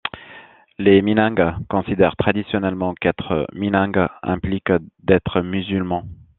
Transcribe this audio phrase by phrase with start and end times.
[0.79, 1.35] Les Minang
[1.69, 4.71] considèrent traditionnellement qu'être Minang implique
[5.03, 6.07] d'être musulman.